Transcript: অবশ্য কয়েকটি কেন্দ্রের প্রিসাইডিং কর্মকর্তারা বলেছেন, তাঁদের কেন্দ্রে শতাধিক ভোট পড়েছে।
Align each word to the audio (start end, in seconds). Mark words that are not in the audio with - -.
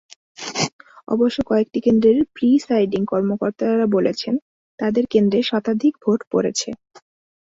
অবশ্য 1.07 1.37
কয়েকটি 1.45 1.79
কেন্দ্রের 1.85 2.17
প্রিসাইডিং 2.35 3.01
কর্মকর্তারা 3.05 3.85
বলেছেন, 3.95 4.33
তাঁদের 4.79 5.05
কেন্দ্রে 5.07 5.39
শতাধিক 5.49 5.93
ভোট 6.03 6.19
পড়েছে। 6.31 6.69